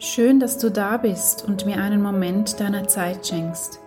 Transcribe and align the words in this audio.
Schön, 0.00 0.38
dass 0.38 0.58
du 0.58 0.70
da 0.70 0.96
bist 0.96 1.44
und 1.44 1.66
mir 1.66 1.78
einen 1.78 2.00
Moment 2.00 2.60
deiner 2.60 2.86
Zeit 2.86 3.26
schenkst. 3.26 3.80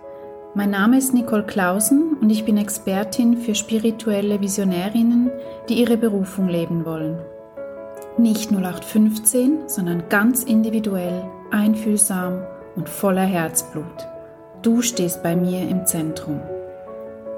Mein 0.52 0.68
Name 0.68 0.98
ist 0.98 1.14
Nicole 1.14 1.44
Clausen 1.44 2.18
und 2.20 2.28
ich 2.28 2.44
bin 2.44 2.58
Expertin 2.58 3.38
für 3.38 3.54
spirituelle 3.54 4.38
Visionärinnen, 4.38 5.30
die 5.70 5.80
ihre 5.80 5.96
Berufung 5.96 6.48
leben 6.48 6.84
wollen. 6.84 7.18
Nicht 8.18 8.52
0815, 8.52 9.70
sondern 9.70 10.10
ganz 10.10 10.42
individuell, 10.42 11.24
einfühlsam 11.50 12.42
und 12.76 12.90
voller 12.90 13.24
Herzblut. 13.24 14.06
Du 14.60 14.82
stehst 14.82 15.22
bei 15.22 15.34
mir 15.34 15.66
im 15.66 15.86
Zentrum. 15.86 16.42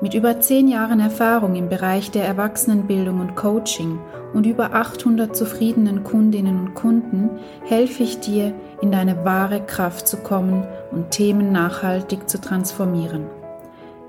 Mit 0.01 0.13
über 0.13 0.41
zehn 0.41 0.69
Jahren 0.69 1.01
Erfahrung 1.01 1.55
im 1.55 1.69
Bereich 1.69 2.11
der 2.11 2.27
Erwachsenenbildung 2.27 3.21
und 3.21 3.37
Coaching 3.37 4.01
und 4.35 4.45
über 4.45 4.75
800 4.75 5.35
zufriedenen 5.35 6.03
Kundinnen 6.03 6.59
und 6.59 6.75
Kunden 6.75 7.31
helfe 7.65 8.03
ich 8.03 8.19
dir, 8.19 8.53
in 8.83 8.91
deine 8.91 9.25
wahre 9.25 9.61
Kraft 9.65 10.09
zu 10.09 10.17
kommen 10.19 10.67
und 10.91 11.13
Themen 11.13 11.53
nachhaltig 11.53 12.29
zu 12.29 12.41
transformieren. 12.41 13.27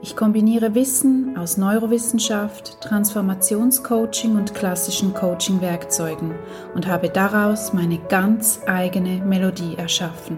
Ich 0.01 0.15
kombiniere 0.15 0.75
Wissen 0.75 1.37
aus 1.37 1.57
Neurowissenschaft, 1.57 2.81
Transformationscoaching 2.81 4.35
und 4.35 4.53
klassischen 4.53 5.13
Coaching-Werkzeugen 5.13 6.31
und 6.73 6.87
habe 6.87 7.09
daraus 7.09 7.73
meine 7.73 7.99
ganz 8.09 8.59
eigene 8.67 9.23
Melodie 9.23 9.75
erschaffen. 9.77 10.37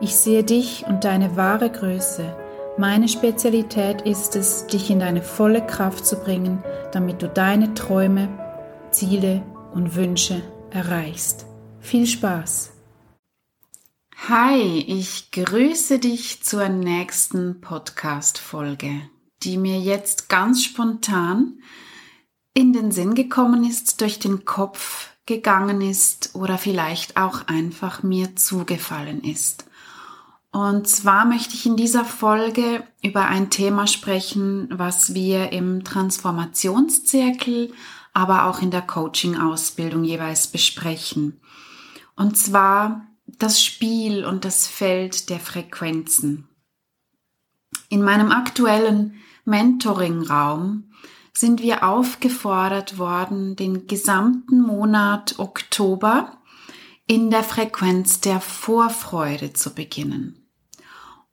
Ich 0.00 0.16
sehe 0.16 0.44
dich 0.44 0.84
und 0.88 1.04
deine 1.04 1.36
wahre 1.36 1.70
Größe– 1.70 2.24
meine 2.78 3.08
Spezialität 3.08 4.02
ist 4.02 4.36
es, 4.36 4.66
dich 4.68 4.88
in 4.88 5.00
deine 5.00 5.22
volle 5.22 5.66
Kraft 5.66 6.06
zu 6.06 6.16
bringen, 6.16 6.62
damit 6.92 7.20
du 7.20 7.28
deine 7.28 7.74
Träume, 7.74 8.28
Ziele 8.92 9.42
und 9.74 9.96
Wünsche 9.96 10.42
erreichst. 10.70 11.46
Viel 11.80 12.06
Spaß! 12.06 12.70
Hi, 14.28 14.84
ich 14.86 15.30
grüße 15.32 15.98
dich 15.98 16.42
zur 16.42 16.68
nächsten 16.68 17.60
Podcast-Folge, 17.60 19.02
die 19.42 19.58
mir 19.58 19.80
jetzt 19.80 20.28
ganz 20.28 20.62
spontan 20.62 21.60
in 22.54 22.72
den 22.72 22.92
Sinn 22.92 23.14
gekommen 23.14 23.68
ist, 23.68 24.00
durch 24.00 24.18
den 24.18 24.44
Kopf 24.44 25.10
gegangen 25.26 25.80
ist 25.80 26.34
oder 26.34 26.58
vielleicht 26.58 27.16
auch 27.16 27.46
einfach 27.48 28.02
mir 28.02 28.36
zugefallen 28.36 29.22
ist. 29.22 29.67
Und 30.50 30.88
zwar 30.88 31.26
möchte 31.26 31.54
ich 31.54 31.66
in 31.66 31.76
dieser 31.76 32.04
Folge 32.04 32.82
über 33.02 33.26
ein 33.26 33.50
Thema 33.50 33.86
sprechen, 33.86 34.68
was 34.72 35.14
wir 35.14 35.52
im 35.52 35.84
Transformationszirkel, 35.84 37.72
aber 38.14 38.46
auch 38.46 38.62
in 38.62 38.70
der 38.70 38.82
Coaching-Ausbildung 38.82 40.04
jeweils 40.04 40.46
besprechen. 40.46 41.40
Und 42.16 42.36
zwar 42.36 43.06
das 43.26 43.62
Spiel 43.62 44.24
und 44.24 44.44
das 44.44 44.66
Feld 44.66 45.28
der 45.28 45.38
Frequenzen. 45.38 46.48
In 47.90 48.02
meinem 48.02 48.32
aktuellen 48.32 49.14
Mentoring-Raum 49.44 50.90
sind 51.32 51.62
wir 51.62 51.84
aufgefordert 51.84 52.98
worden, 52.98 53.54
den 53.54 53.86
gesamten 53.86 54.60
Monat 54.60 55.38
Oktober 55.38 56.38
in 57.06 57.30
der 57.30 57.44
Frequenz 57.44 58.20
der 58.20 58.40
Vorfreude 58.40 59.52
zu 59.52 59.74
beginnen. 59.74 60.37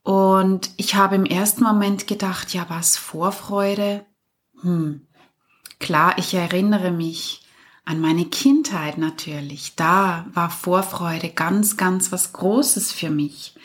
Und 0.06 0.70
ich 0.78 0.96
habe 0.96 1.16
im 1.16 1.26
ersten 1.26 1.66
Moment 1.66 2.08
gedacht, 2.08 2.54
ja, 2.54 2.66
was 2.70 2.96
Vorfreude? 2.96 4.06
Hm. 4.62 5.02
Klar, 5.80 6.18
ich 6.18 6.34
erinnere 6.34 6.92
mich 6.92 7.42
an 7.84 8.00
meine 8.00 8.24
Kindheit 8.26 8.98
natürlich. 8.98 9.76
Da 9.76 10.26
war 10.34 10.50
Vorfreude 10.50 11.30
ganz, 11.30 11.76
ganz 11.76 12.14
was 12.14 12.32
Großes 12.32 12.94
für 12.94 13.10
mich. 13.10 13.56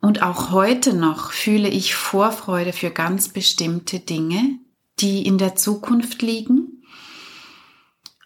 Und 0.00 0.22
auch 0.22 0.52
heute 0.52 0.94
noch 0.94 1.32
fühle 1.32 1.68
ich 1.68 1.96
Vorfreude 1.96 2.72
für 2.72 2.90
ganz 2.90 3.30
bestimmte 3.30 3.98
Dinge, 3.98 4.58
die 5.00 5.26
in 5.26 5.38
der 5.38 5.56
Zukunft 5.56 6.22
liegen 6.22 6.74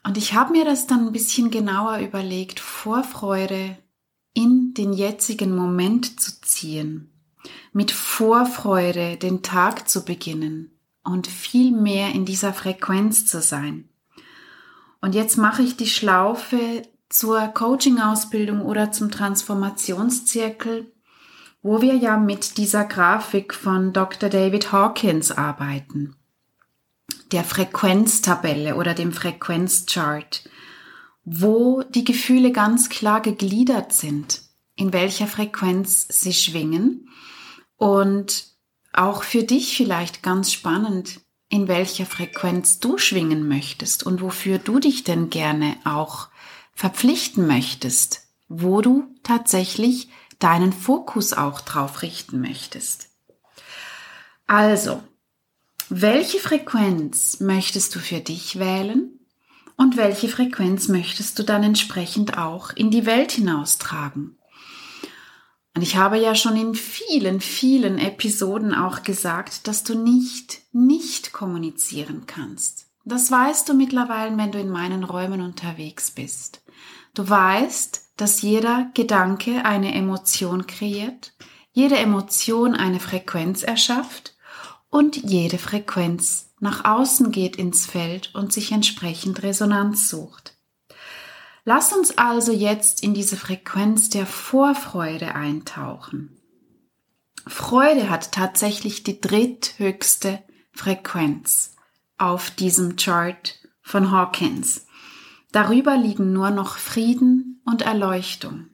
und 0.08 0.16
ich 0.16 0.32
habe 0.32 0.52
mir 0.52 0.64
das 0.64 0.86
dann 0.86 1.08
ein 1.08 1.12
bisschen 1.12 1.50
genauer 1.50 1.98
überlegt, 1.98 2.60
Vorfreude 2.60 3.76
in 4.32 4.72
den 4.72 4.94
jetzigen 4.94 5.54
Moment 5.54 6.18
zu 6.18 6.40
ziehen, 6.40 7.10
mit 7.72 7.90
Vorfreude 7.90 9.16
den 9.16 9.42
Tag 9.42 9.88
zu 9.88 10.04
beginnen 10.04 10.78
und 11.04 11.26
viel 11.26 11.72
mehr 11.72 12.12
in 12.12 12.24
dieser 12.24 12.52
Frequenz 12.52 13.26
zu 13.26 13.40
sein. 13.40 13.88
Und 15.00 15.14
jetzt 15.14 15.36
mache 15.36 15.62
ich 15.62 15.76
die 15.76 15.86
Schlaufe 15.86 16.82
zur 17.08 17.40
Coaching-Ausbildung 17.48 18.62
oder 18.62 18.92
zum 18.92 19.10
Transformationszirkel, 19.10 20.92
wo 21.62 21.80
wir 21.80 21.94
ja 21.94 22.16
mit 22.16 22.58
dieser 22.58 22.84
Grafik 22.84 23.54
von 23.54 23.92
Dr. 23.92 24.28
David 24.28 24.72
Hawkins 24.72 25.32
arbeiten 25.32 26.14
der 27.32 27.44
Frequenztabelle 27.44 28.76
oder 28.76 28.94
dem 28.94 29.12
Frequenzchart, 29.12 30.48
wo 31.24 31.82
die 31.82 32.04
Gefühle 32.04 32.52
ganz 32.52 32.88
klar 32.88 33.20
gegliedert 33.20 33.92
sind, 33.92 34.42
in 34.78 34.92
welcher 34.92 35.26
Frequenz 35.26 36.06
sie 36.08 36.32
schwingen 36.32 37.08
und 37.76 38.46
auch 38.92 39.24
für 39.24 39.42
dich 39.42 39.76
vielleicht 39.76 40.22
ganz 40.22 40.52
spannend, 40.52 41.20
in 41.48 41.66
welcher 41.66 42.06
Frequenz 42.06 42.78
du 42.78 42.96
schwingen 42.96 43.48
möchtest 43.48 44.04
und 44.04 44.22
wofür 44.22 44.58
du 44.58 44.78
dich 44.78 45.02
denn 45.02 45.30
gerne 45.30 45.76
auch 45.84 46.28
verpflichten 46.74 47.46
möchtest, 47.48 48.28
wo 48.48 48.80
du 48.80 49.12
tatsächlich 49.24 50.10
deinen 50.38 50.72
Fokus 50.72 51.32
auch 51.32 51.60
drauf 51.60 52.02
richten 52.02 52.40
möchtest. 52.40 53.08
Also, 54.46 55.02
welche 55.88 56.38
Frequenz 56.38 57.40
möchtest 57.40 57.96
du 57.96 57.98
für 57.98 58.20
dich 58.20 58.60
wählen 58.60 59.18
und 59.76 59.96
welche 59.96 60.28
Frequenz 60.28 60.86
möchtest 60.86 61.36
du 61.38 61.42
dann 61.42 61.64
entsprechend 61.64 62.38
auch 62.38 62.70
in 62.70 62.92
die 62.92 63.06
Welt 63.06 63.32
hinaustragen? 63.32 64.37
Und 65.74 65.82
ich 65.82 65.96
habe 65.96 66.18
ja 66.18 66.34
schon 66.34 66.56
in 66.56 66.74
vielen, 66.74 67.40
vielen 67.40 67.98
Episoden 67.98 68.74
auch 68.74 69.02
gesagt, 69.02 69.68
dass 69.68 69.84
du 69.84 69.96
nicht, 69.96 70.62
nicht 70.72 71.32
kommunizieren 71.32 72.24
kannst. 72.26 72.86
Das 73.04 73.30
weißt 73.30 73.68
du 73.68 73.74
mittlerweile, 73.74 74.36
wenn 74.36 74.52
du 74.52 74.58
in 74.58 74.70
meinen 74.70 75.04
Räumen 75.04 75.40
unterwegs 75.40 76.10
bist. 76.10 76.62
Du 77.14 77.28
weißt, 77.28 78.02
dass 78.16 78.42
jeder 78.42 78.90
Gedanke 78.94 79.64
eine 79.64 79.94
Emotion 79.94 80.66
kreiert, 80.66 81.32
jede 81.72 81.96
Emotion 81.96 82.74
eine 82.74 83.00
Frequenz 83.00 83.62
erschafft 83.62 84.36
und 84.90 85.16
jede 85.16 85.58
Frequenz 85.58 86.50
nach 86.60 86.84
außen 86.84 87.30
geht 87.30 87.56
ins 87.56 87.86
Feld 87.86 88.34
und 88.34 88.52
sich 88.52 88.72
entsprechend 88.72 89.42
Resonanz 89.42 90.08
sucht. 90.08 90.57
Lass 91.70 91.92
uns 91.92 92.16
also 92.16 92.50
jetzt 92.50 93.02
in 93.02 93.12
diese 93.12 93.36
Frequenz 93.36 94.08
der 94.08 94.24
Vorfreude 94.24 95.34
eintauchen. 95.34 96.34
Freude 97.46 98.08
hat 98.08 98.32
tatsächlich 98.32 99.02
die 99.02 99.20
dritthöchste 99.20 100.42
Frequenz 100.72 101.76
auf 102.16 102.50
diesem 102.50 102.96
Chart 102.96 103.58
von 103.82 104.10
Hawkins. 104.10 104.86
Darüber 105.52 105.98
liegen 105.98 106.32
nur 106.32 106.48
noch 106.48 106.78
Frieden 106.78 107.60
und 107.66 107.82
Erleuchtung. 107.82 108.68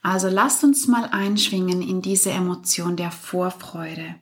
Also 0.00 0.28
lasst 0.28 0.62
uns 0.62 0.86
mal 0.86 1.06
einschwingen 1.06 1.82
in 1.82 2.00
diese 2.00 2.30
Emotion 2.30 2.94
der 2.94 3.10
Vorfreude 3.10 4.14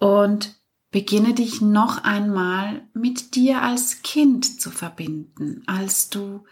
und 0.00 0.56
beginne 0.90 1.34
dich 1.34 1.60
noch 1.60 2.02
einmal 2.02 2.88
mit 2.92 3.36
dir 3.36 3.62
als 3.62 4.02
Kind 4.02 4.60
zu 4.60 4.72
verbinden, 4.72 5.62
als 5.66 6.10
du 6.10 6.44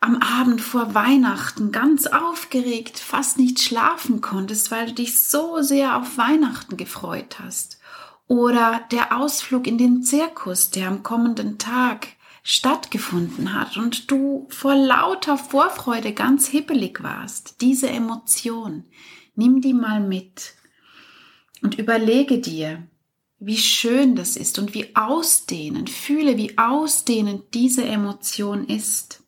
am 0.00 0.16
Abend 0.16 0.62
vor 0.62 0.94
Weihnachten 0.94 1.72
ganz 1.72 2.06
aufgeregt 2.06 2.98
fast 2.98 3.38
nicht 3.38 3.60
schlafen 3.60 4.22
konntest, 4.22 4.70
weil 4.70 4.86
du 4.86 4.94
dich 4.94 5.22
so 5.22 5.60
sehr 5.60 5.96
auf 5.96 6.16
Weihnachten 6.16 6.78
gefreut 6.78 7.38
hast. 7.38 7.78
Oder 8.26 8.80
der 8.90 9.16
Ausflug 9.16 9.66
in 9.66 9.76
den 9.76 10.02
Zirkus, 10.02 10.70
der 10.70 10.88
am 10.88 11.02
kommenden 11.02 11.58
Tag 11.58 12.08
stattgefunden 12.42 13.52
hat 13.54 13.76
und 13.76 14.10
du 14.10 14.46
vor 14.48 14.74
lauter 14.74 15.36
Vorfreude 15.36 16.14
ganz 16.14 16.48
hippelig 16.48 17.02
warst. 17.02 17.60
Diese 17.60 17.90
Emotion, 17.90 18.84
nimm 19.34 19.60
die 19.60 19.74
mal 19.74 20.00
mit 20.00 20.54
und 21.60 21.78
überlege 21.78 22.38
dir, 22.38 22.86
wie 23.38 23.58
schön 23.58 24.16
das 24.16 24.36
ist 24.36 24.58
und 24.58 24.72
wie 24.74 24.94
ausdehnend, 24.96 25.90
fühle, 25.90 26.38
wie 26.38 26.56
ausdehnend 26.56 27.52
diese 27.52 27.84
Emotion 27.84 28.66
ist. 28.66 29.19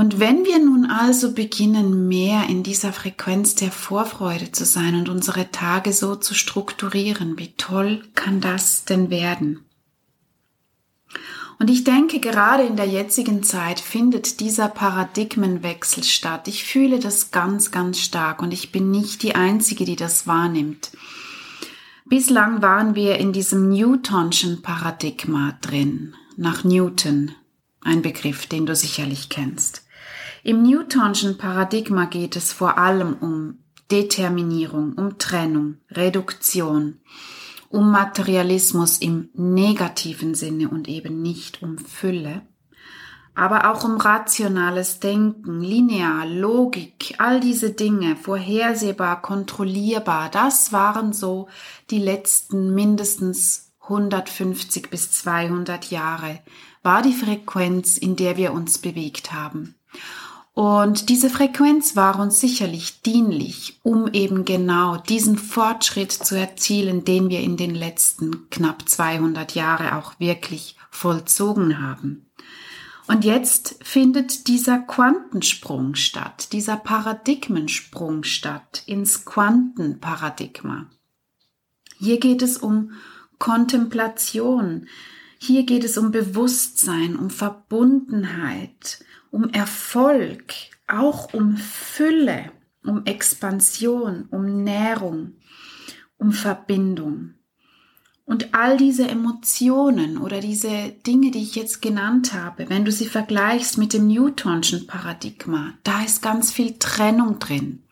Und 0.00 0.18
wenn 0.18 0.46
wir 0.46 0.58
nun 0.58 0.86
also 0.86 1.34
beginnen, 1.34 2.08
mehr 2.08 2.46
in 2.48 2.62
dieser 2.62 2.90
Frequenz 2.90 3.54
der 3.54 3.70
Vorfreude 3.70 4.50
zu 4.50 4.64
sein 4.64 4.94
und 4.94 5.10
unsere 5.10 5.50
Tage 5.50 5.92
so 5.92 6.16
zu 6.16 6.32
strukturieren, 6.32 7.38
wie 7.38 7.52
toll 7.58 8.02
kann 8.14 8.40
das 8.40 8.86
denn 8.86 9.10
werden? 9.10 9.62
Und 11.58 11.68
ich 11.68 11.84
denke, 11.84 12.18
gerade 12.18 12.62
in 12.62 12.76
der 12.76 12.86
jetzigen 12.86 13.42
Zeit 13.42 13.78
findet 13.78 14.40
dieser 14.40 14.68
Paradigmenwechsel 14.68 16.02
statt. 16.02 16.48
Ich 16.48 16.64
fühle 16.64 16.98
das 16.98 17.30
ganz, 17.30 17.70
ganz 17.70 18.00
stark 18.00 18.40
und 18.40 18.54
ich 18.54 18.72
bin 18.72 18.90
nicht 18.90 19.22
die 19.22 19.34
Einzige, 19.34 19.84
die 19.84 19.96
das 19.96 20.26
wahrnimmt. 20.26 20.92
Bislang 22.06 22.62
waren 22.62 22.94
wir 22.94 23.18
in 23.18 23.34
diesem 23.34 23.68
Newtonschen 23.68 24.62
Paradigma 24.62 25.58
drin, 25.60 26.14
nach 26.38 26.64
Newton, 26.64 27.32
ein 27.82 28.00
Begriff, 28.00 28.46
den 28.46 28.64
du 28.64 28.74
sicherlich 28.74 29.28
kennst. 29.28 29.82
Im 30.42 30.62
Newtonschen 30.62 31.36
Paradigma 31.36 32.06
geht 32.06 32.34
es 32.34 32.52
vor 32.52 32.78
allem 32.78 33.14
um 33.14 33.58
Determinierung, 33.90 34.94
um 34.94 35.18
Trennung, 35.18 35.76
Reduktion, 35.90 37.00
um 37.68 37.90
Materialismus 37.90 38.98
im 38.98 39.28
negativen 39.34 40.34
Sinne 40.34 40.70
und 40.70 40.88
eben 40.88 41.20
nicht 41.20 41.62
um 41.62 41.76
Fülle, 41.76 42.42
aber 43.34 43.70
auch 43.70 43.84
um 43.84 43.98
rationales 43.98 44.98
Denken, 44.98 45.60
linear, 45.60 46.26
Logik, 46.26 47.14
all 47.18 47.40
diese 47.40 47.70
Dinge, 47.70 48.16
vorhersehbar, 48.16 49.22
kontrollierbar, 49.22 50.30
das 50.30 50.72
waren 50.72 51.12
so 51.12 51.48
die 51.90 51.98
letzten 51.98 52.74
mindestens 52.74 53.72
150 53.82 54.88
bis 54.88 55.10
200 55.12 55.90
Jahre, 55.90 56.40
war 56.82 57.02
die 57.02 57.12
Frequenz, 57.12 57.98
in 57.98 58.16
der 58.16 58.36
wir 58.36 58.52
uns 58.52 58.78
bewegt 58.78 59.32
haben. 59.32 59.74
Und 60.52 61.08
diese 61.08 61.30
Frequenz 61.30 61.94
war 61.96 62.18
uns 62.18 62.40
sicherlich 62.40 63.02
dienlich, 63.02 63.78
um 63.82 64.12
eben 64.12 64.44
genau 64.44 64.96
diesen 64.96 65.38
Fortschritt 65.38 66.12
zu 66.12 66.34
erzielen, 66.34 67.04
den 67.04 67.30
wir 67.30 67.40
in 67.40 67.56
den 67.56 67.74
letzten 67.74 68.50
knapp 68.50 68.88
200 68.88 69.54
Jahre 69.54 69.96
auch 69.96 70.18
wirklich 70.18 70.76
vollzogen 70.90 71.80
haben. 71.80 72.26
Und 73.06 73.24
jetzt 73.24 73.76
findet 73.82 74.46
dieser 74.46 74.78
Quantensprung 74.78 75.94
statt, 75.94 76.52
dieser 76.52 76.76
Paradigmensprung 76.76 78.22
statt 78.22 78.82
ins 78.86 79.24
Quantenparadigma. 79.24 80.86
Hier 81.98 82.20
geht 82.20 82.42
es 82.42 82.56
um 82.56 82.92
Kontemplation, 83.38 84.86
hier 85.38 85.64
geht 85.64 85.84
es 85.84 85.98
um 85.98 86.12
Bewusstsein, 86.12 87.16
um 87.16 87.30
Verbundenheit, 87.30 89.04
um 89.30 89.48
Erfolg, 89.50 90.54
auch 90.86 91.32
um 91.32 91.56
Fülle, 91.56 92.52
um 92.84 93.04
Expansion, 93.06 94.26
um 94.30 94.64
Nährung, 94.64 95.34
um 96.16 96.32
Verbindung. 96.32 97.34
Und 98.24 98.54
all 98.54 98.76
diese 98.76 99.08
Emotionen 99.08 100.16
oder 100.16 100.40
diese 100.40 100.90
Dinge, 101.04 101.32
die 101.32 101.42
ich 101.42 101.56
jetzt 101.56 101.82
genannt 101.82 102.32
habe, 102.32 102.70
wenn 102.70 102.84
du 102.84 102.92
sie 102.92 103.06
vergleichst 103.06 103.76
mit 103.76 103.92
dem 103.92 104.06
Newtonschen 104.06 104.86
Paradigma, 104.86 105.74
da 105.82 106.04
ist 106.04 106.22
ganz 106.22 106.52
viel 106.52 106.78
Trennung 106.78 107.40
drin. 107.40 107.82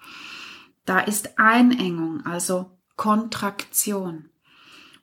Da 0.85 1.01
ist 1.01 1.41
Einengung, 1.41 2.25
also 2.25 2.71
Kontraktion. 2.95 4.27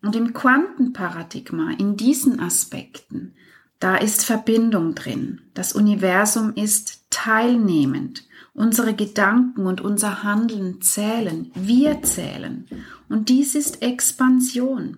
Und 0.01 0.15
im 0.15 0.33
Quantenparadigma, 0.33 1.71
in 1.79 1.97
diesen 1.97 2.39
Aspekten, 2.39 3.35
da 3.79 3.95
ist 3.95 4.25
Verbindung 4.25 4.95
drin. 4.95 5.41
Das 5.53 5.73
Universum 5.73 6.53
ist 6.55 7.03
teilnehmend. 7.09 8.23
Unsere 8.53 8.93
Gedanken 8.93 9.65
und 9.65 9.81
unser 9.81 10.23
Handeln 10.23 10.81
zählen. 10.81 11.51
Wir 11.55 12.01
zählen. 12.03 12.67
Und 13.09 13.29
dies 13.29 13.53
ist 13.53 13.81
Expansion. 13.81 14.97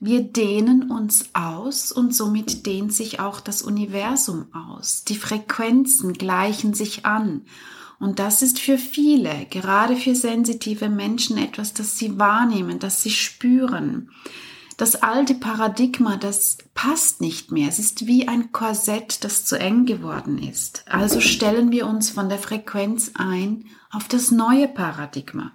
Wir 0.00 0.22
dehnen 0.22 0.90
uns 0.90 1.30
aus 1.34 1.92
und 1.92 2.14
somit 2.14 2.66
dehnt 2.66 2.92
sich 2.92 3.20
auch 3.20 3.40
das 3.40 3.62
Universum 3.62 4.46
aus. 4.54 5.04
Die 5.04 5.16
Frequenzen 5.16 6.12
gleichen 6.14 6.74
sich 6.74 7.06
an. 7.06 7.42
Und 7.98 8.18
das 8.18 8.42
ist 8.42 8.58
für 8.58 8.76
viele, 8.76 9.46
gerade 9.50 9.96
für 9.96 10.14
sensitive 10.14 10.90
Menschen, 10.90 11.38
etwas, 11.38 11.72
das 11.72 11.98
sie 11.98 12.18
wahrnehmen, 12.18 12.78
das 12.78 13.02
sie 13.02 13.10
spüren 13.10 14.10
das 14.76 14.96
alte 14.96 15.34
Paradigma, 15.34 16.16
das 16.16 16.58
passt 16.74 17.20
nicht 17.20 17.50
mehr. 17.50 17.68
Es 17.68 17.78
ist 17.78 18.06
wie 18.06 18.28
ein 18.28 18.52
Korsett, 18.52 19.24
das 19.24 19.44
zu 19.44 19.58
eng 19.58 19.86
geworden 19.86 20.38
ist. 20.38 20.84
Also 20.86 21.20
stellen 21.20 21.72
wir 21.72 21.86
uns 21.86 22.10
von 22.10 22.28
der 22.28 22.38
Frequenz 22.38 23.12
ein 23.14 23.64
auf 23.90 24.06
das 24.08 24.30
neue 24.30 24.68
Paradigma. 24.68 25.52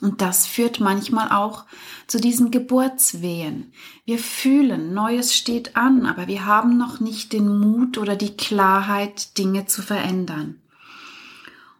Und 0.00 0.22
das 0.22 0.46
führt 0.46 0.80
manchmal 0.80 1.30
auch 1.30 1.66
zu 2.06 2.18
diesen 2.18 2.50
Geburtswehen. 2.50 3.72
Wir 4.06 4.18
fühlen, 4.18 4.94
Neues 4.94 5.34
steht 5.34 5.76
an, 5.76 6.06
aber 6.06 6.26
wir 6.28 6.46
haben 6.46 6.78
noch 6.78 7.00
nicht 7.00 7.34
den 7.34 7.46
Mut 7.58 7.98
oder 7.98 8.16
die 8.16 8.34
Klarheit, 8.36 9.36
Dinge 9.36 9.66
zu 9.66 9.82
verändern. 9.82 10.62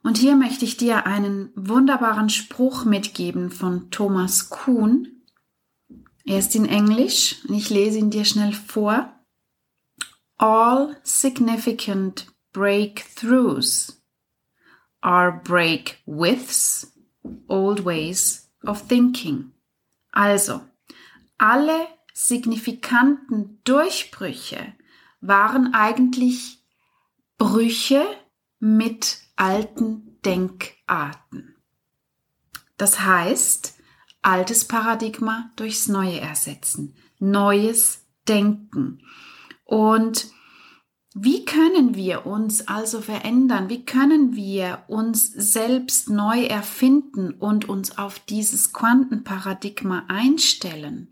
Und 0.03 0.19
hier 0.19 0.37
möchte 0.37 0.65
ich 0.65 0.77
dir 0.77 1.07
einen 1.07 1.51
wunderbaren 1.55 2.29
Spruch 2.29 2.85
mitgeben 2.85 3.51
von 3.51 3.91
Thomas 3.91 4.51
Kuhn, 4.51 5.12
er 6.25 6.39
ist 6.39 6.55
in 6.55 6.67
Englisch 6.67 7.45
und 7.49 7.55
ich 7.55 7.71
lese 7.71 7.99
ihn 7.99 8.11
dir 8.11 8.25
schnell 8.25 8.53
vor. 8.53 9.13
All 10.37 10.97
significant 11.03 12.27
breakthroughs 12.53 14.01
are 15.01 15.33
breakwiths, 15.33 16.93
old 17.49 17.85
ways 17.85 18.49
of 18.65 18.87
thinking. 18.89 19.53
Also, 20.13 20.61
alle 21.39 21.89
signifikanten 22.13 23.61
Durchbrüche 23.65 24.75
waren 25.21 25.75
eigentlich 25.75 26.63
Brüche 27.39 28.05
mit 28.61 29.19
alten 29.37 30.21
Denkarten. 30.25 31.57
Das 32.77 33.01
heißt, 33.01 33.75
altes 34.23 34.67
Paradigma 34.67 35.51
durchs 35.57 35.89
neue 35.89 36.21
ersetzen, 36.21 36.95
neues 37.19 38.07
Denken. 38.29 39.03
Und 39.65 40.29
wie 41.15 41.45
können 41.45 41.95
wir 41.95 42.25
uns 42.25 42.69
also 42.69 43.03
verändern? 43.03 43.69
Wie 43.69 43.85
können 43.85 44.35
wir 44.35 44.85
uns 44.89 45.27
selbst 45.27 46.09
neu 46.09 46.45
erfinden 46.45 47.33
und 47.33 47.69
uns 47.69 47.99
auf 47.99 48.19
dieses 48.21 48.73
Quantenparadigma 48.73 50.05
einstellen? 50.09 51.09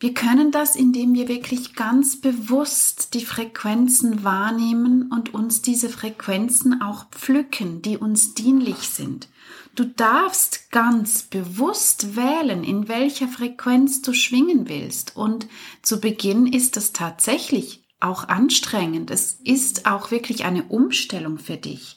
Wir 0.00 0.14
können 0.14 0.50
das, 0.50 0.74
indem 0.74 1.14
wir 1.14 1.28
wirklich 1.28 1.74
ganz 1.74 2.20
bewusst 2.20 3.14
die 3.14 3.24
Frequenzen 3.24 4.24
wahrnehmen 4.24 5.12
und 5.12 5.32
uns 5.32 5.62
diese 5.62 5.88
Frequenzen 5.88 6.80
auch 6.82 7.08
pflücken, 7.10 7.82
die 7.82 7.98
uns 7.98 8.34
dienlich 8.34 8.78
sind. 8.78 9.28
Du 9.74 9.84
darfst 9.84 10.70
ganz 10.70 11.22
bewusst 11.22 12.14
wählen, 12.14 12.62
in 12.62 12.88
welcher 12.88 13.26
Frequenz 13.26 14.02
du 14.02 14.12
schwingen 14.12 14.68
willst. 14.68 15.16
Und 15.16 15.46
zu 15.80 15.98
Beginn 15.98 16.46
ist 16.46 16.76
das 16.76 16.92
tatsächlich 16.92 17.82
auch 17.98 18.28
anstrengend. 18.28 19.10
Es 19.10 19.38
ist 19.44 19.86
auch 19.86 20.10
wirklich 20.10 20.44
eine 20.44 20.64
Umstellung 20.64 21.38
für 21.38 21.56
dich. 21.56 21.96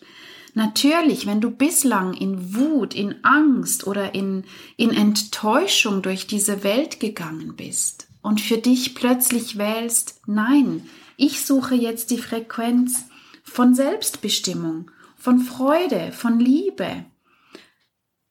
Natürlich, 0.54 1.26
wenn 1.26 1.42
du 1.42 1.52
bislang 1.52 2.14
in 2.14 2.56
Wut, 2.56 2.94
in 2.94 3.16
Angst 3.26 3.86
oder 3.86 4.16
in, 4.16 4.46
in 4.78 4.92
Enttäuschung 4.92 6.02
durch 6.02 6.28
diese 6.28 6.64
Welt 6.64 7.02
gegangen 7.02 7.58
bist 7.58 8.08
und 8.22 8.40
für 8.40 8.58
dich 8.58 8.96
plötzlich 8.96 9.58
wählst, 9.58 10.22
nein, 10.26 10.88
ich 11.18 11.46
suche 11.46 11.76
jetzt 11.76 12.10
die 12.10 12.20
Frequenz 12.20 13.04
von 13.44 13.76
Selbstbestimmung, 13.76 14.92
von 15.18 15.40
Freude, 15.40 16.14
von 16.14 16.40
Liebe, 16.40 17.04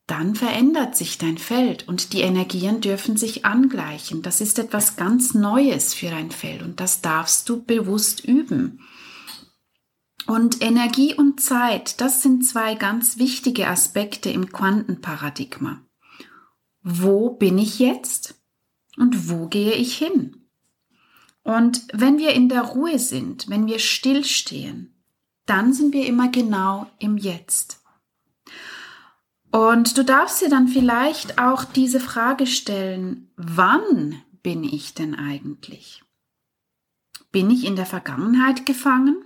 dann 0.07 0.35
verändert 0.35 0.97
sich 0.97 1.17
dein 1.17 1.39
Feld 1.39 1.89
und 1.89 2.13
die 2.13 2.21
Energien 2.21 2.81
dürfen 2.81 3.17
sich 3.17 3.47
angleichen. 3.47 4.21
Das 4.21 4.41
ist 4.41 4.59
etwas 4.59 4.97
ganz 4.97 5.33
Neues 5.33 5.95
für 5.95 6.11
dein 6.11 6.31
Feld 6.31 6.63
und 6.63 6.81
das 6.81 7.01
darfst 7.01 7.49
du 7.49 7.63
bewusst 7.63 8.25
üben. 8.25 8.81
Und 10.27 10.63
Energie 10.63 11.15
und 11.15 11.41
Zeit, 11.41 12.01
das 12.01 12.23
sind 12.23 12.47
zwei 12.47 12.75
ganz 12.75 13.19
wichtige 13.19 13.69
Aspekte 13.69 14.31
im 14.31 14.51
Quantenparadigma. 14.53 15.83
Wo 16.83 17.31
bin 17.31 17.59
ich 17.59 17.79
jetzt 17.79 18.35
und 18.97 19.31
wo 19.31 19.49
gehe 19.49 19.75
ich 19.75 19.97
hin? 19.97 20.49
Und 21.43 21.87
wenn 21.93 22.19
wir 22.19 22.33
in 22.33 22.49
der 22.49 22.63
Ruhe 22.63 22.99
sind, 22.99 23.49
wenn 23.49 23.67
wir 23.67 23.79
stillstehen, 23.79 24.95
dann 25.45 25.75
sind 25.75 25.93
wir 25.93 26.07
immer 26.07 26.31
genau 26.31 26.91
im 26.99 27.19
Jetzt. 27.19 27.84
Und 29.55 29.97
du 29.97 30.05
darfst 30.05 30.43
dir 30.43 30.49
dann 30.49 30.67
vielleicht 30.67 31.39
auch 31.39 31.65
diese 31.65 32.01
Frage 32.01 32.47
stellen, 32.47 33.31
wann 33.37 34.21
bin 34.43 34.65
ich 34.65 34.95
denn 34.95 35.15
eigentlich? 35.15 36.03
Bin 37.31 37.51
ich 37.51 37.65
in 37.65 37.77
der 37.77 37.87
Vergangenheit 37.87 38.67
gefangen? 38.67 39.25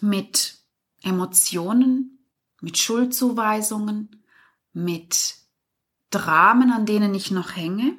mit 0.00 0.58
Emotionen, 1.02 2.18
mit 2.60 2.78
Schuldzuweisungen, 2.78 4.22
mit 4.72 5.36
Dramen, 6.10 6.70
an 6.70 6.86
denen 6.86 7.14
ich 7.14 7.30
noch 7.30 7.56
hänge? 7.56 7.96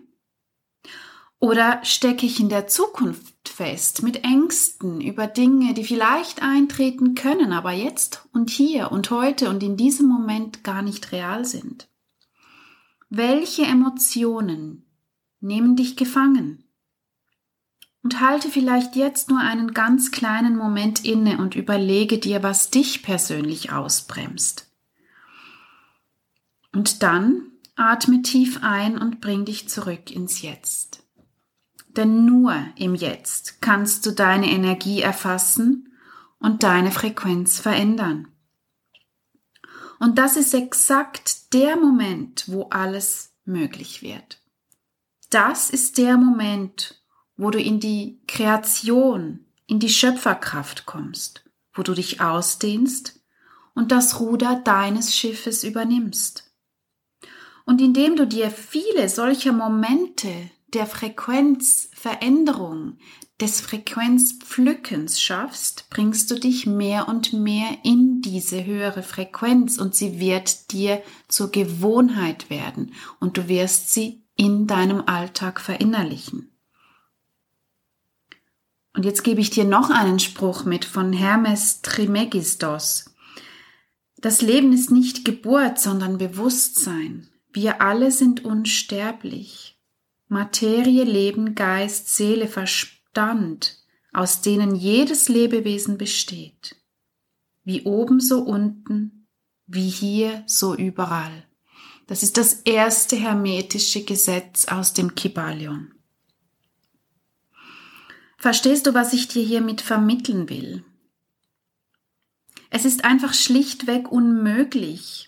Oder 1.39 1.83
stecke 1.83 2.25
ich 2.25 2.39
in 2.39 2.49
der 2.49 2.67
Zukunft 2.67 3.49
fest 3.49 4.01
mit 4.01 4.23
Ängsten 4.23 5.01
über 5.01 5.27
Dinge, 5.27 5.75
die 5.75 5.83
vielleicht 5.83 6.41
eintreten 6.41 7.13
können, 7.13 7.53
aber 7.53 7.71
jetzt 7.71 8.27
und 8.33 8.49
hier 8.49 8.91
und 8.91 9.11
heute 9.11 9.49
und 9.49 9.61
in 9.61 9.77
diesem 9.77 10.07
Moment 10.07 10.63
gar 10.63 10.81
nicht 10.81 11.11
real 11.11 11.45
sind? 11.45 11.87
Welche 13.09 13.63
Emotionen 13.63 14.85
nehmen 15.39 15.75
dich 15.75 15.95
gefangen? 15.95 16.63
Und 18.03 18.21
halte 18.21 18.49
vielleicht 18.49 18.95
jetzt 18.95 19.29
nur 19.29 19.39
einen 19.39 19.73
ganz 19.73 20.11
kleinen 20.11 20.55
Moment 20.55 21.03
inne 21.03 21.39
und 21.39 21.55
überlege 21.55 22.19
dir, 22.19 22.41
was 22.41 22.69
dich 22.69 23.03
persönlich 23.03 23.71
ausbremst. 23.71 24.71
Und 26.73 27.03
dann 27.03 27.51
atme 27.75 28.21
tief 28.21 28.59
ein 28.61 28.97
und 28.97 29.19
bring 29.19 29.45
dich 29.45 29.67
zurück 29.67 30.09
ins 30.09 30.41
Jetzt. 30.41 31.06
Denn 31.97 32.25
nur 32.25 32.55
im 32.75 32.93
Jetzt 32.93 33.59
kannst 33.59 34.05
du 34.05 34.11
deine 34.11 34.51
Energie 34.51 35.01
erfassen 35.01 35.91
und 36.39 36.61
deine 36.61 36.91
Frequenz 36.91 37.59
verändern. 37.59 38.27
Und 39.99 40.19
das 40.19 40.37
ist 40.37 40.53
exakt 40.53 41.53
der 41.53 41.75
Moment, 41.75 42.45
wo 42.47 42.69
alles 42.69 43.33
möglich 43.45 44.03
wird. 44.03 44.39
Das 45.31 45.71
ist 45.71 45.97
der 45.97 46.17
Moment, 46.17 47.01
wo 47.35 47.49
du 47.49 47.59
in 47.59 47.79
die 47.79 48.21
Kreation, 48.27 49.45
in 49.65 49.79
die 49.79 49.89
Schöpferkraft 49.89 50.85
kommst, 50.85 51.49
wo 51.73 51.81
du 51.81 51.95
dich 51.95 52.21
ausdehnst 52.21 53.19
und 53.73 53.91
das 53.91 54.19
Ruder 54.19 54.61
deines 54.63 55.15
Schiffes 55.15 55.63
übernimmst. 55.63 56.51
Und 57.65 57.81
indem 57.81 58.15
du 58.15 58.27
dir 58.27 58.51
viele 58.51 59.09
solcher 59.09 59.51
Momente 59.51 60.51
der 60.73 60.85
Frequenzveränderung, 60.85 62.97
des 63.39 63.61
Frequenzpflückens 63.61 65.21
schaffst, 65.21 65.85
bringst 65.91 66.31
du 66.31 66.39
dich 66.39 66.65
mehr 66.65 67.07
und 67.07 67.33
mehr 67.33 67.77
in 67.83 68.21
diese 68.21 68.65
höhere 68.65 69.03
Frequenz 69.03 69.77
und 69.77 69.93
sie 69.93 70.19
wird 70.19 70.71
dir 70.71 71.03
zur 71.27 71.51
Gewohnheit 71.51 72.49
werden 72.49 72.93
und 73.19 73.37
du 73.37 73.47
wirst 73.47 73.93
sie 73.93 74.23
in 74.35 74.65
deinem 74.65 75.03
Alltag 75.05 75.61
verinnerlichen. 75.61 76.51
Und 78.95 79.05
jetzt 79.05 79.23
gebe 79.23 79.39
ich 79.39 79.51
dir 79.51 79.65
noch 79.65 79.91
einen 79.91 80.19
Spruch 80.19 80.65
mit 80.65 80.83
von 80.83 81.13
Hermes 81.13 81.83
Trimegistos. 81.83 83.13
Das 84.17 84.41
Leben 84.41 84.73
ist 84.73 84.89
nicht 84.89 85.23
Geburt, 85.23 85.79
sondern 85.79 86.17
Bewusstsein. 86.17 87.29
Wir 87.53 87.81
alle 87.81 88.11
sind 88.11 88.43
unsterblich. 88.43 89.76
Materie, 90.27 91.03
Leben, 91.03 91.55
Geist, 91.55 92.15
Seele, 92.15 92.47
Verstand, 92.47 93.77
aus 94.11 94.41
denen 94.41 94.75
jedes 94.75 95.29
Lebewesen 95.29 95.97
besteht. 95.97 96.75
Wie 97.63 97.83
oben 97.83 98.19
so 98.19 98.41
unten, 98.41 99.27
wie 99.67 99.89
hier 99.89 100.43
so 100.45 100.75
überall. 100.75 101.45
Das 102.07 102.23
ist 102.23 102.37
das 102.37 102.61
erste 102.61 103.15
hermetische 103.15 104.03
Gesetz 104.03 104.65
aus 104.67 104.93
dem 104.93 105.15
Kybalion. 105.15 105.93
Verstehst 108.37 108.87
du, 108.87 108.93
was 108.93 109.13
ich 109.13 109.27
dir 109.27 109.43
hiermit 109.43 109.81
vermitteln 109.81 110.49
will? 110.49 110.85
Es 112.69 112.85
ist 112.85 113.03
einfach 113.03 113.33
schlichtweg 113.33 114.11
unmöglich, 114.11 115.27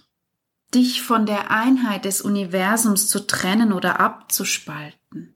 dich 0.74 1.02
von 1.02 1.26
der 1.26 1.52
Einheit 1.52 2.06
des 2.06 2.22
Universums 2.22 3.08
zu 3.08 3.26
trennen 3.26 3.74
oder 3.74 4.00
abzuspalten. 4.00 5.36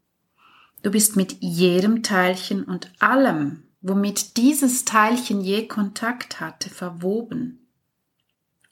Du 0.83 0.91
bist 0.91 1.15
mit 1.15 1.37
jedem 1.39 2.03
Teilchen 2.03 2.63
und 2.63 2.91
allem, 2.99 3.63
womit 3.81 4.37
dieses 4.37 4.85
Teilchen 4.85 5.41
je 5.41 5.67
Kontakt 5.67 6.39
hatte, 6.39 6.69
verwoben. 6.69 7.67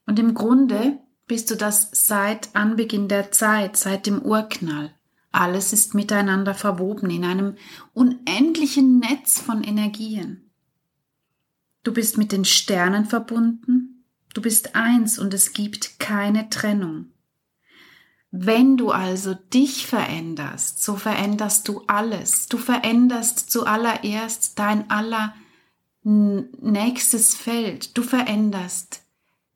Und 0.05 0.19
im 0.19 0.33
Grunde 0.33 0.99
bist 1.27 1.49
du 1.49 1.55
das 1.55 1.89
seit 1.93 2.55
Anbeginn 2.55 3.07
der 3.07 3.31
Zeit, 3.31 3.77
seit 3.77 4.05
dem 4.05 4.21
Urknall. 4.21 4.93
Alles 5.31 5.71
ist 5.71 5.93
miteinander 5.93 6.53
verwoben 6.53 7.09
in 7.09 7.23
einem 7.23 7.55
unendlichen 7.93 8.99
Netz 8.99 9.39
von 9.39 9.63
Energien. 9.63 10.51
Du 11.83 11.93
bist 11.93 12.17
mit 12.17 12.31
den 12.31 12.45
Sternen 12.45 13.05
verbunden, 13.05 13.90
du 14.33 14.41
bist 14.41 14.75
eins 14.75 15.19
und 15.19 15.33
es 15.33 15.53
gibt 15.53 15.99
keine 15.99 16.49
Trennung. 16.49 17.11
Wenn 18.31 18.77
du 18.77 18.91
also 18.91 19.33
dich 19.33 19.85
veränderst, 19.85 20.81
so 20.81 20.95
veränderst 20.95 21.67
du 21.67 21.83
alles. 21.87 22.47
Du 22.47 22.57
veränderst 22.57 23.51
zuallererst 23.51 24.57
dein 24.57 24.89
aller 24.89 25.35
nächstes 26.03 27.35
Feld. 27.35 27.97
Du 27.97 28.03
veränderst 28.03 29.03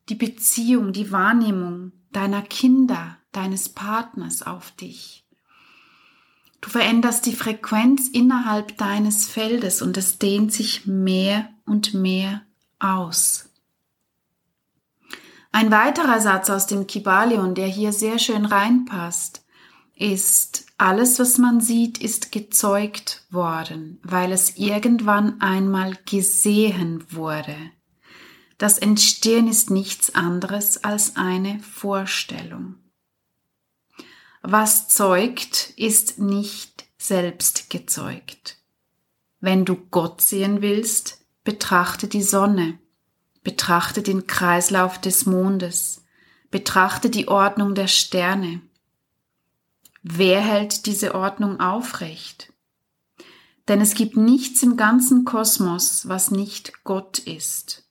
die 0.08 0.14
Beziehung, 0.14 0.92
die 0.92 1.10
Wahrnehmung 1.10 1.92
deiner 2.12 2.42
Kinder, 2.42 3.16
deines 3.32 3.70
Partners 3.70 4.42
auf 4.42 4.70
dich. 4.72 5.26
Du 6.60 6.70
veränderst 6.70 7.26
die 7.26 7.34
Frequenz 7.34 8.08
innerhalb 8.08 8.76
deines 8.76 9.26
Feldes 9.26 9.82
und 9.82 9.96
es 9.96 10.18
dehnt 10.18 10.52
sich 10.52 10.86
mehr 10.86 11.48
und 11.64 11.94
mehr 11.94 12.42
aus. 12.78 13.45
Ein 15.56 15.70
weiterer 15.70 16.20
Satz 16.20 16.50
aus 16.50 16.66
dem 16.66 16.86
Kybalion, 16.86 17.54
der 17.54 17.66
hier 17.66 17.94
sehr 17.94 18.18
schön 18.18 18.44
reinpasst, 18.44 19.42
ist, 19.94 20.66
alles, 20.76 21.18
was 21.18 21.38
man 21.38 21.62
sieht, 21.62 21.96
ist 21.96 22.30
gezeugt 22.30 23.24
worden, 23.30 23.98
weil 24.02 24.32
es 24.32 24.58
irgendwann 24.58 25.40
einmal 25.40 25.96
gesehen 26.04 27.06
wurde. 27.10 27.56
Das 28.58 28.76
Entstehen 28.76 29.48
ist 29.48 29.70
nichts 29.70 30.14
anderes 30.14 30.84
als 30.84 31.16
eine 31.16 31.58
Vorstellung. 31.60 32.74
Was 34.42 34.88
zeugt, 34.88 35.72
ist 35.78 36.18
nicht 36.18 36.84
selbst 36.98 37.70
gezeugt. 37.70 38.58
Wenn 39.40 39.64
du 39.64 39.76
Gott 39.90 40.20
sehen 40.20 40.60
willst, 40.60 41.24
betrachte 41.44 42.08
die 42.08 42.22
Sonne, 42.22 42.78
betrachte 43.46 44.02
den 44.02 44.26
Kreislauf 44.26 45.00
des 45.00 45.24
Mondes, 45.24 46.02
betrachte 46.50 47.10
die 47.10 47.28
Ordnung 47.28 47.76
der 47.76 47.86
Sterne. 47.86 48.60
Wer 50.02 50.40
hält 50.40 50.86
diese 50.86 51.14
Ordnung 51.14 51.60
aufrecht? 51.60 52.52
Denn 53.68 53.80
es 53.80 53.94
gibt 53.94 54.16
nichts 54.16 54.64
im 54.64 54.76
ganzen 54.76 55.24
Kosmos, 55.24 56.08
was 56.08 56.32
nicht 56.32 56.82
Gott 56.82 57.20
ist. 57.20 57.88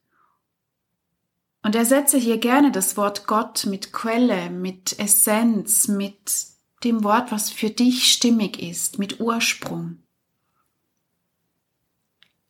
Und 1.63 1.73
ersetze 1.73 2.17
hier 2.17 2.37
gerne 2.37 2.73
das 2.73 2.97
Wort 2.97 3.25
Gott 3.25 3.65
mit 3.65 3.93
Quelle, 3.93 4.49
mit 4.49 4.99
Essenz, 4.99 5.87
mit 5.87 6.47
dem 6.83 7.05
Wort, 7.05 7.31
was 7.31 7.49
für 7.49 7.69
dich 7.69 8.11
stimmig 8.11 8.61
ist, 8.61 8.99
mit 8.99 9.21
Ursprung. 9.21 9.99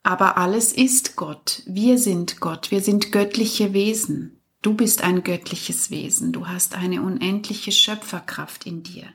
Aber 0.05 0.37
alles 0.37 0.71
ist 0.71 1.15
Gott. 1.15 1.63
Wir 1.65 1.97
sind 1.97 2.39
Gott. 2.39 2.69
Wir 2.69 2.81
sind 2.81 3.11
göttliche 3.11 3.73
Wesen. 3.73 4.39
Du 4.61 4.75
bist 4.75 5.03
ein 5.03 5.23
göttliches 5.23 5.89
Wesen. 5.89 6.31
Du 6.31 6.47
hast 6.47 6.75
eine 6.75 7.01
unendliche 7.01 7.71
Schöpferkraft 7.71 8.67
in 8.67 8.83
dir. 8.83 9.07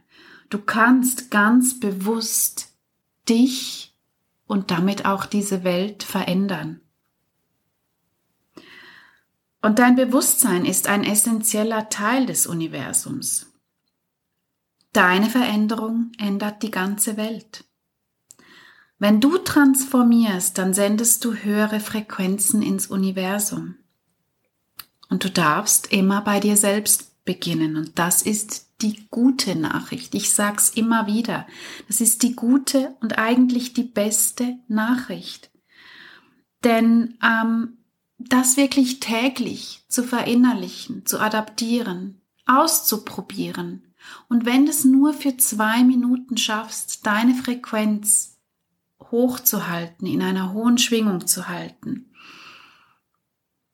Du 0.48 0.58
kannst 0.58 1.30
ganz 1.30 1.78
bewusst 1.78 2.72
dich 3.28 3.94
und 4.48 4.72
damit 4.72 5.04
auch 5.04 5.26
diese 5.26 5.62
Welt 5.62 6.02
verändern. 6.02 6.80
Und 9.62 9.78
dein 9.78 9.94
Bewusstsein 9.94 10.64
ist 10.64 10.88
ein 10.88 11.04
essentieller 11.04 11.88
Teil 11.88 12.26
des 12.26 12.48
Universums. 12.48 13.46
Deine 14.92 15.30
Veränderung 15.30 16.10
ändert 16.18 16.64
die 16.64 16.72
ganze 16.72 17.16
Welt. 17.16 17.64
Wenn 19.00 19.18
du 19.18 19.38
transformierst, 19.38 20.58
dann 20.58 20.74
sendest 20.74 21.24
du 21.24 21.32
höhere 21.32 21.80
Frequenzen 21.80 22.60
ins 22.60 22.86
Universum. 22.86 23.76
Und 25.08 25.24
du 25.24 25.30
darfst 25.30 25.90
immer 25.90 26.20
bei 26.20 26.38
dir 26.38 26.58
selbst 26.58 27.24
beginnen. 27.24 27.78
Und 27.78 27.98
das 27.98 28.20
ist 28.20 28.68
die 28.82 29.08
gute 29.10 29.56
Nachricht. 29.56 30.14
Ich 30.14 30.30
sag's 30.30 30.68
immer 30.68 31.06
wieder. 31.06 31.46
Das 31.88 32.02
ist 32.02 32.22
die 32.22 32.36
gute 32.36 32.94
und 33.00 33.18
eigentlich 33.18 33.72
die 33.72 33.84
beste 33.84 34.58
Nachricht. 34.68 35.50
Denn 36.62 37.16
ähm, 37.24 37.78
das 38.18 38.58
wirklich 38.58 39.00
täglich 39.00 39.82
zu 39.88 40.04
verinnerlichen, 40.04 41.06
zu 41.06 41.20
adaptieren, 41.20 42.20
auszuprobieren. 42.44 43.94
Und 44.28 44.44
wenn 44.44 44.66
du 44.66 44.70
es 44.70 44.84
nur 44.84 45.14
für 45.14 45.38
zwei 45.38 45.84
Minuten 45.84 46.36
schaffst, 46.36 47.06
deine 47.06 47.34
Frequenz 47.34 48.29
hochzuhalten, 49.10 50.06
in 50.06 50.22
einer 50.22 50.52
hohen 50.52 50.78
Schwingung 50.78 51.26
zu 51.26 51.48
halten, 51.48 52.10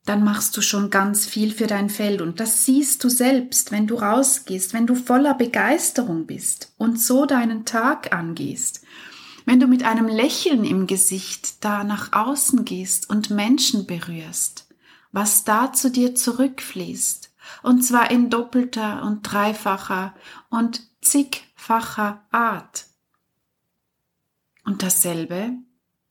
dann 0.07 0.23
machst 0.23 0.57
du 0.57 0.61
schon 0.62 0.90
ganz 0.90 1.26
viel 1.26 1.52
für 1.52 1.66
dein 1.66 1.90
Feld 1.90 2.23
und 2.23 2.38
das 2.38 2.64
siehst 2.64 3.02
du 3.02 3.09
selbst, 3.09 3.73
wenn 3.73 3.88
du 3.88 3.97
rausgehst, 3.97 4.73
wenn 4.73 4.87
du 4.87 4.95
voller 4.95 5.35
Begeisterung 5.35 6.26
bist 6.26 6.73
und 6.78 7.00
so 7.00 7.26
deinen 7.26 7.64
Tag 7.64 8.14
angehst. 8.14 8.83
Wenn 9.47 9.61
du 9.61 9.66
mit 9.66 9.85
einem 9.85 10.07
Lächeln 10.07 10.64
im 10.64 10.87
Gesicht 10.87 11.64
da 11.64 11.85
nach 11.85 12.12
außen 12.12 12.64
gehst 12.64 13.11
und 13.11 13.31
Menschen 13.31 13.87
berührst, 13.87 14.69
was 15.11 15.45
da 15.45 15.73
zu 15.73 15.90
dir 15.90 16.14
zurückfließt, 16.14 17.33
und 17.62 17.83
zwar 17.83 18.11
in 18.11 18.31
doppelter 18.31 19.02
und 19.02 19.23
dreifacher 19.23 20.14
und 20.50 20.83
zigfacher 21.00 22.25
Art. 22.31 22.87
Und 24.66 24.82
dasselbe, 24.82 25.52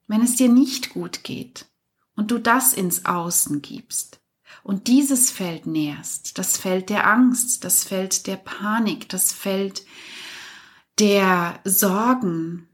wenn 0.07 0.21
es 0.21 0.37
dir 0.37 0.49
nicht 0.49 0.91
gut 0.91 1.23
geht 1.23 1.67
und 2.15 2.31
du 2.31 2.39
das 2.39 2.73
ins 2.73 3.05
Außen 3.05 3.61
gibst 3.61 4.21
und 4.63 4.87
dieses 4.87 5.29
Feld 5.29 5.67
nährst, 5.67 6.37
das 6.37 6.57
Feld 6.57 6.89
der 6.89 7.05
Angst, 7.05 7.65
das 7.65 7.83
Feld 7.83 8.25
der 8.27 8.37
Panik, 8.37 9.09
das 9.09 9.33
Feld 9.33 9.85
der 10.99 11.59
Sorgen 11.65 12.69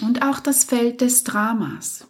und 0.00 0.22
auch 0.22 0.40
das 0.40 0.64
Feld 0.64 1.02
des 1.02 1.22
Dramas. 1.22 2.08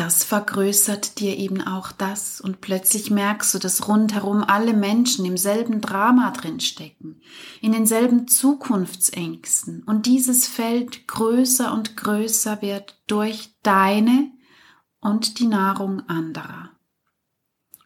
Das 0.00 0.24
vergrößert 0.24 1.20
dir 1.20 1.36
eben 1.36 1.60
auch 1.60 1.92
das 1.92 2.40
und 2.40 2.62
plötzlich 2.62 3.10
merkst 3.10 3.52
du, 3.52 3.58
dass 3.58 3.86
rundherum 3.86 4.42
alle 4.42 4.72
Menschen 4.72 5.26
im 5.26 5.36
selben 5.36 5.82
Drama 5.82 6.30
drinstecken, 6.30 7.20
in 7.60 7.72
denselben 7.72 8.26
Zukunftsängsten 8.26 9.82
und 9.82 10.06
dieses 10.06 10.46
Feld 10.46 11.06
größer 11.06 11.70
und 11.74 11.98
größer 11.98 12.62
wird 12.62 12.98
durch 13.08 13.50
deine 13.62 14.32
und 15.00 15.38
die 15.38 15.46
Nahrung 15.46 16.08
anderer. 16.08 16.70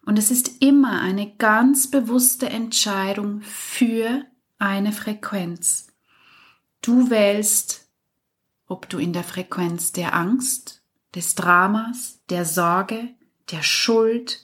Und 0.06 0.16
es 0.16 0.30
ist 0.30 0.62
immer 0.62 1.00
eine 1.00 1.34
ganz 1.34 1.90
bewusste 1.90 2.48
Entscheidung 2.48 3.40
für 3.40 4.22
eine 4.58 4.92
Frequenz. 4.92 5.88
Du 6.80 7.10
wählst, 7.10 7.88
ob 8.68 8.88
du 8.88 8.98
in 8.98 9.12
der 9.12 9.24
Frequenz 9.24 9.90
der 9.90 10.14
Angst, 10.14 10.83
des 11.14 11.34
Dramas, 11.34 12.20
der 12.28 12.44
Sorge, 12.44 13.14
der 13.50 13.62
Schuld, 13.62 14.40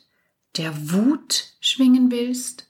der 0.56 0.90
Wut 0.92 1.54
schwingen 1.60 2.10
willst. 2.10 2.68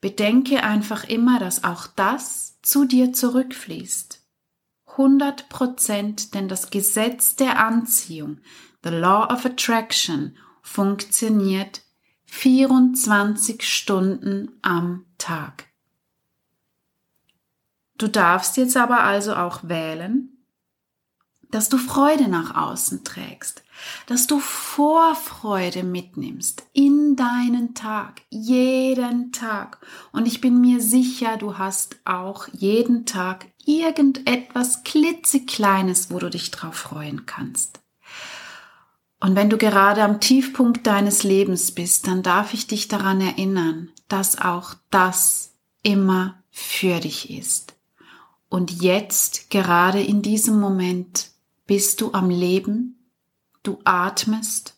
Bedenke 0.00 0.62
einfach 0.62 1.04
immer, 1.04 1.38
dass 1.38 1.64
auch 1.64 1.86
das 1.86 2.60
zu 2.62 2.84
dir 2.84 3.12
zurückfließt. 3.12 4.22
100 4.86 5.48
Prozent, 5.48 6.34
denn 6.34 6.48
das 6.48 6.70
Gesetz 6.70 7.36
der 7.36 7.58
Anziehung, 7.58 8.38
The 8.82 8.90
Law 8.90 9.32
of 9.32 9.44
Attraction 9.44 10.36
funktioniert 10.62 11.82
24 12.26 13.62
Stunden 13.62 14.58
am 14.62 15.04
Tag. 15.18 15.66
Du 17.98 18.08
darfst 18.08 18.56
jetzt 18.56 18.76
aber 18.76 19.02
also 19.02 19.34
auch 19.34 19.60
wählen, 19.64 20.35
dass 21.50 21.68
du 21.68 21.78
Freude 21.78 22.28
nach 22.28 22.56
außen 22.56 23.04
trägst, 23.04 23.62
dass 24.06 24.26
du 24.26 24.38
Vorfreude 24.38 25.82
mitnimmst 25.82 26.64
in 26.72 27.16
deinen 27.16 27.74
Tag, 27.74 28.22
jeden 28.30 29.32
Tag. 29.32 29.78
Und 30.12 30.26
ich 30.26 30.40
bin 30.40 30.60
mir 30.60 30.80
sicher, 30.80 31.36
du 31.36 31.58
hast 31.58 31.96
auch 32.04 32.48
jeden 32.52 33.06
Tag 33.06 33.46
irgendetwas 33.64 34.84
klitzekleines, 34.84 36.10
wo 36.10 36.18
du 36.18 36.30
dich 36.30 36.50
drauf 36.50 36.74
freuen 36.74 37.26
kannst. 37.26 37.80
Und 39.20 39.34
wenn 39.34 39.50
du 39.50 39.56
gerade 39.56 40.02
am 40.02 40.20
Tiefpunkt 40.20 40.86
deines 40.86 41.22
Lebens 41.22 41.72
bist, 41.72 42.06
dann 42.06 42.22
darf 42.22 42.54
ich 42.54 42.66
dich 42.66 42.88
daran 42.88 43.20
erinnern, 43.20 43.90
dass 44.08 44.38
auch 44.40 44.74
das 44.90 45.54
immer 45.82 46.42
für 46.50 47.00
dich 47.00 47.30
ist. 47.30 47.74
Und 48.48 48.82
jetzt, 48.82 49.50
gerade 49.50 50.02
in 50.02 50.22
diesem 50.22 50.60
Moment, 50.60 51.30
bist 51.66 52.00
du 52.00 52.12
am 52.12 52.30
Leben, 52.30 53.10
du 53.62 53.78
atmest, 53.84 54.76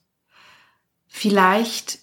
vielleicht 1.07 2.01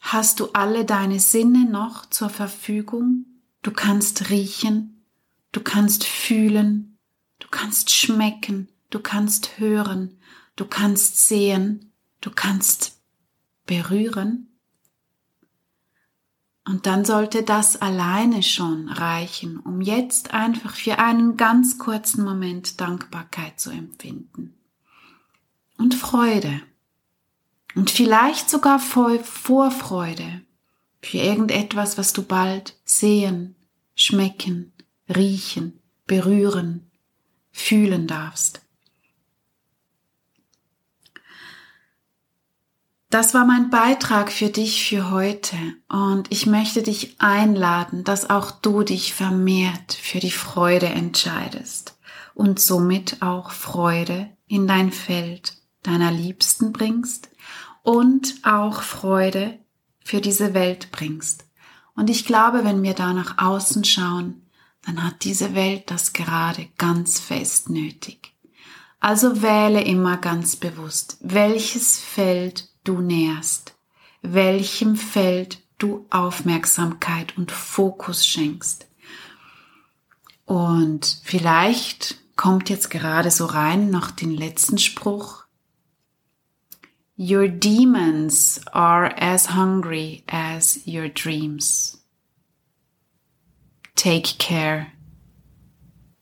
hast 0.00 0.40
du 0.40 0.50
alle 0.52 0.84
deine 0.84 1.20
Sinne 1.20 1.64
noch 1.64 2.06
zur 2.06 2.30
Verfügung, 2.30 3.26
du 3.62 3.70
kannst 3.70 4.30
riechen, 4.30 5.04
du 5.52 5.60
kannst 5.60 6.04
fühlen, 6.04 6.98
du 7.38 7.48
kannst 7.50 7.90
schmecken, 7.90 8.68
du 8.90 9.00
kannst 9.00 9.58
hören, 9.58 10.18
du 10.56 10.66
kannst 10.66 11.26
sehen, 11.26 11.92
du 12.20 12.30
kannst 12.30 13.00
berühren. 13.66 14.53
Und 16.66 16.86
dann 16.86 17.04
sollte 17.04 17.42
das 17.42 17.80
alleine 17.80 18.42
schon 18.42 18.88
reichen, 18.88 19.58
um 19.60 19.82
jetzt 19.82 20.32
einfach 20.32 20.74
für 20.74 20.98
einen 20.98 21.36
ganz 21.36 21.78
kurzen 21.78 22.24
Moment 22.24 22.80
Dankbarkeit 22.80 23.60
zu 23.60 23.70
empfinden. 23.70 24.54
Und 25.76 25.94
Freude. 25.94 26.62
Und 27.74 27.90
vielleicht 27.90 28.48
sogar 28.48 28.78
Vorfreude 28.78 30.40
für 31.02 31.18
irgendetwas, 31.18 31.98
was 31.98 32.12
du 32.14 32.22
bald 32.22 32.76
sehen, 32.84 33.56
schmecken, 33.94 34.72
riechen, 35.14 35.80
berühren, 36.06 36.90
fühlen 37.50 38.06
darfst. 38.06 38.63
Das 43.14 43.32
war 43.32 43.44
mein 43.46 43.70
Beitrag 43.70 44.32
für 44.32 44.48
dich 44.48 44.88
für 44.88 45.12
heute 45.12 45.56
und 45.88 46.26
ich 46.32 46.46
möchte 46.46 46.82
dich 46.82 47.14
einladen, 47.20 48.02
dass 48.02 48.28
auch 48.28 48.50
du 48.50 48.82
dich 48.82 49.14
vermehrt 49.14 49.92
für 49.92 50.18
die 50.18 50.32
Freude 50.32 50.86
entscheidest 50.86 51.96
und 52.34 52.58
somit 52.58 53.22
auch 53.22 53.52
Freude 53.52 54.30
in 54.48 54.66
dein 54.66 54.90
Feld 54.90 55.58
deiner 55.84 56.10
Liebsten 56.10 56.72
bringst 56.72 57.28
und 57.84 58.34
auch 58.42 58.82
Freude 58.82 59.60
für 60.02 60.20
diese 60.20 60.52
Welt 60.52 60.90
bringst. 60.90 61.44
Und 61.94 62.10
ich 62.10 62.26
glaube, 62.26 62.64
wenn 62.64 62.82
wir 62.82 62.94
da 62.94 63.12
nach 63.12 63.38
außen 63.38 63.84
schauen, 63.84 64.42
dann 64.84 65.04
hat 65.04 65.22
diese 65.22 65.54
Welt 65.54 65.84
das 65.86 66.14
gerade 66.14 66.66
ganz 66.78 67.20
fest 67.20 67.70
nötig. 67.70 68.34
Also 68.98 69.40
wähle 69.40 69.84
immer 69.84 70.16
ganz 70.16 70.56
bewusst, 70.56 71.18
welches 71.20 72.00
Feld 72.00 72.73
du 72.84 73.00
nährst, 73.00 73.74
welchem 74.22 74.96
Feld 74.96 75.58
du 75.78 76.06
Aufmerksamkeit 76.10 77.36
und 77.36 77.50
Fokus 77.50 78.26
schenkst. 78.26 78.86
Und 80.44 81.20
vielleicht 81.24 82.16
kommt 82.36 82.70
jetzt 82.70 82.90
gerade 82.90 83.30
so 83.30 83.46
rein 83.46 83.90
noch 83.90 84.10
den 84.10 84.30
letzten 84.30 84.78
Spruch. 84.78 85.44
Your 87.16 87.48
demons 87.48 88.60
are 88.72 89.14
as 89.20 89.54
hungry 89.54 90.22
as 90.26 90.80
your 90.86 91.08
dreams. 91.08 92.04
Take 93.94 94.38
care 94.38 94.88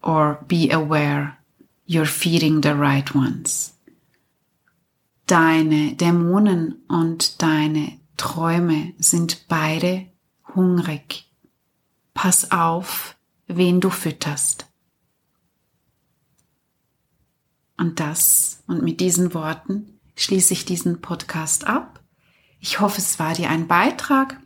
or 0.03 0.45
be 0.47 0.71
aware 0.71 1.39
you're 1.87 2.07
feeding 2.07 2.63
the 2.63 2.75
right 2.75 3.15
ones 3.15 3.73
deine 5.33 5.95
Dämonen 5.95 6.83
und 6.89 7.41
deine 7.41 7.99
Träume 8.19 8.93
sind 8.99 9.49
beide 9.49 10.07
hungrig. 10.55 11.33
Pass 12.13 12.51
auf, 12.51 13.17
wen 13.47 13.81
du 13.81 13.89
fütterst. 13.89 14.67
Und 17.79 17.99
das 17.99 18.63
und 18.67 18.83
mit 18.83 19.01
diesen 19.01 19.33
Worten 19.33 19.99
schließe 20.17 20.53
ich 20.53 20.67
diesen 20.67 21.01
Podcast 21.01 21.67
ab. 21.67 22.05
Ich 22.61 22.81
hoffe, 22.81 22.99
es 22.99 23.19
war 23.19 23.33
dir 23.33 23.49
ein 23.49 23.67
Beitrag 23.67 24.39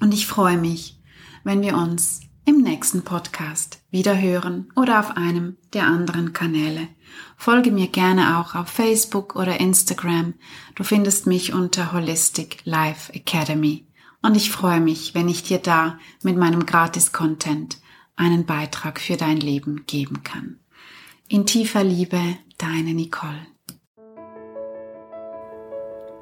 und 0.00 0.12
ich 0.12 0.26
freue 0.26 0.58
mich, 0.58 1.00
wenn 1.44 1.62
wir 1.62 1.78
uns 1.78 2.20
im 2.44 2.60
nächsten 2.60 3.04
Podcast 3.04 3.80
wieder 3.90 4.20
hören 4.20 4.70
oder 4.76 5.00
auf 5.00 5.16
einem 5.16 5.56
der 5.72 5.86
anderen 5.86 6.34
Kanäle. 6.34 6.88
Folge 7.36 7.70
mir 7.70 7.88
gerne 7.88 8.38
auch 8.38 8.54
auf 8.54 8.68
Facebook 8.68 9.36
oder 9.36 9.60
Instagram. 9.60 10.34
Du 10.74 10.84
findest 10.84 11.26
mich 11.26 11.52
unter 11.52 11.92
Holistic 11.92 12.58
Life 12.64 13.12
Academy. 13.12 13.86
Und 14.22 14.36
ich 14.36 14.50
freue 14.50 14.80
mich, 14.80 15.14
wenn 15.14 15.28
ich 15.28 15.42
dir 15.42 15.58
da 15.58 15.98
mit 16.22 16.36
meinem 16.36 16.66
Gratis-Content 16.66 17.78
einen 18.16 18.46
Beitrag 18.46 19.00
für 19.00 19.16
dein 19.16 19.36
Leben 19.36 19.84
geben 19.86 20.22
kann. 20.24 20.58
In 21.28 21.46
tiefer 21.46 21.84
Liebe, 21.84 22.20
deine 22.58 22.94
Nicole. 22.94 23.46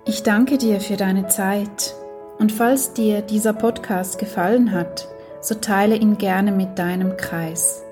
Ich 0.05 0.23
danke 0.23 0.59
dir 0.59 0.81
für 0.81 0.97
deine 0.97 1.29
Zeit. 1.29 1.95
Und 2.39 2.53
falls 2.53 2.93
dir 2.93 3.23
dieser 3.23 3.55
Podcast 3.55 4.19
gefallen 4.19 4.73
hat, 4.73 5.09
so 5.41 5.55
teile 5.55 5.97
ihn 5.97 6.19
gerne 6.19 6.53
mit 6.53 6.79
deinem 6.79 7.17
Kreis. 7.17 7.86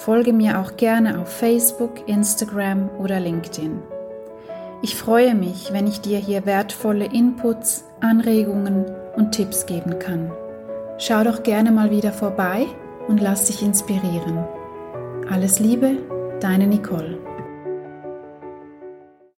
Folge 0.00 0.32
mir 0.32 0.58
auch 0.58 0.78
gerne 0.78 1.20
auf 1.20 1.28
Facebook, 1.28 2.08
Instagram 2.08 2.88
oder 2.98 3.20
LinkedIn. 3.20 3.82
Ich 4.80 4.96
freue 4.96 5.34
mich, 5.34 5.74
wenn 5.74 5.86
ich 5.86 6.00
dir 6.00 6.16
hier 6.16 6.46
wertvolle 6.46 7.04
Inputs, 7.04 7.84
Anregungen 8.00 8.86
und 9.14 9.32
Tipps 9.32 9.66
geben 9.66 9.98
kann. 9.98 10.32
Schau 10.96 11.22
doch 11.22 11.42
gerne 11.42 11.70
mal 11.70 11.90
wieder 11.90 12.12
vorbei 12.12 12.64
und 13.08 13.20
lass 13.20 13.44
dich 13.44 13.62
inspirieren. 13.62 14.42
Alles 15.30 15.58
Liebe, 15.58 15.98
deine 16.40 16.66
Nicole. 16.66 17.18